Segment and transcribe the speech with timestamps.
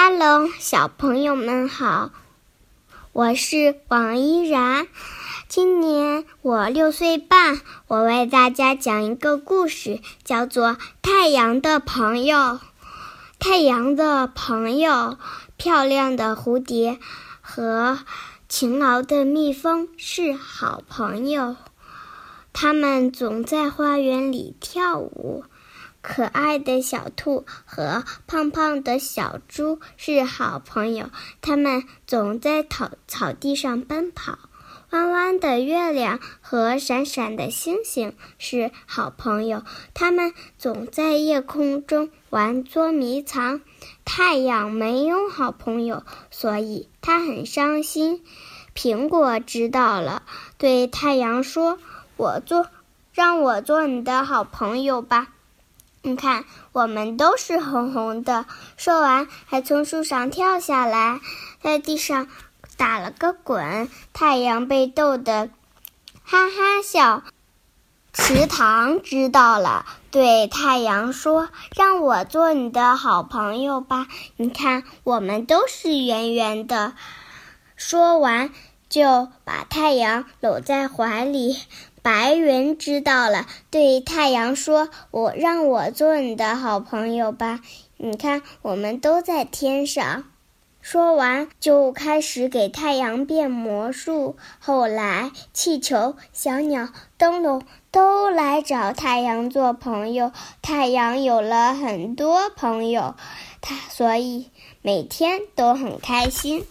[0.00, 2.12] Hello，小朋友们好，
[3.12, 4.86] 我是王依然，
[5.48, 10.68] 今年我六岁半，我为大家讲一个故事，叫做
[11.02, 12.36] 《太阳的朋友》。
[13.40, 15.18] 太阳的朋友，
[15.56, 17.00] 漂亮的蝴蝶
[17.40, 17.98] 和
[18.48, 21.56] 勤劳的蜜蜂是好朋友，
[22.52, 25.42] 他们总在花园里跳舞。
[26.00, 31.10] 可爱的小兔和胖胖的小猪是好朋友，
[31.42, 34.38] 它们总在草草地上奔跑。
[34.90, 39.62] 弯弯的月亮和闪闪的星星是好朋友，
[39.92, 43.60] 它们总在夜空中玩捉迷藏。
[44.06, 48.24] 太阳没有好朋友，所以它很伤心。
[48.74, 50.22] 苹果知道了，
[50.56, 51.78] 对太阳说
[52.16, 52.68] ：“我做，
[53.12, 55.28] 让我做你的好朋友吧。”
[56.02, 58.46] 你看，我们都是红红的。
[58.76, 61.20] 说完，还从树上跳下来，
[61.62, 62.28] 在地上
[62.76, 63.88] 打了个滚。
[64.12, 65.50] 太阳被逗得
[66.24, 67.22] 哈哈笑。
[68.12, 76.94] 池塘知道了，对太阳说：“让我做你的好朋友吧。”你看，我们都是圆圆的。
[77.76, 78.50] 说完，
[78.88, 81.58] 就把太阳搂在怀里。
[82.08, 87.60] 白云知道了，对太阳说：“我让我做你的好朋友吧。”
[87.98, 90.24] 你看，我们都在天上。
[90.80, 94.38] 说完，就开始给太阳变魔术。
[94.58, 100.32] 后来，气球、小鸟、灯笼都来找太阳做朋友。
[100.62, 103.16] 太阳有了很多朋友，
[103.60, 104.48] 他所以
[104.80, 106.64] 每天都很开心。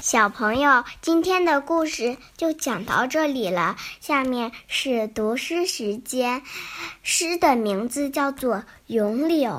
[0.00, 3.76] 小朋友，今天的故事就讲到这里了。
[4.00, 6.42] 下面是读诗时间，
[7.02, 8.56] 诗的名字叫做
[8.86, 9.50] 《咏柳》。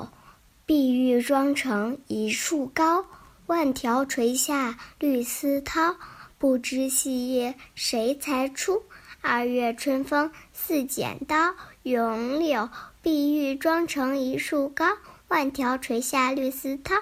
[0.66, 3.06] 碧玉妆成一树高，
[3.48, 5.96] 万条垂下绿丝绦。
[6.38, 8.84] 不知细叶谁裁出？
[9.22, 11.56] 二月春风似剪刀。
[11.84, 12.70] 咏柳，
[13.02, 14.86] 碧玉妆成一树高，
[15.28, 17.02] 万条垂下绿丝绦。